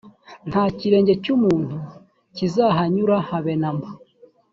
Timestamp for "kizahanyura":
2.35-3.15